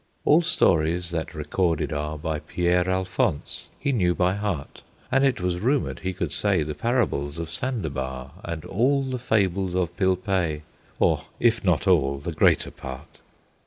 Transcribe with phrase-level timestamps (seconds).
[0.25, 4.81] All stories that recorded are By Pierre Alphonse he knew by heart,
[5.11, 9.75] And it was rumored he could say The Parables of Sandabar, And all the Fables
[9.75, 10.63] of Pilpay,
[10.99, 13.19] Or if not all, the greater part!